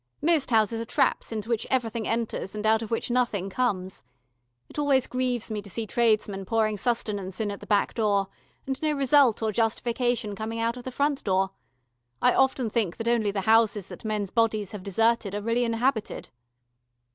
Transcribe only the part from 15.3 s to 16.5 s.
are really inhabited."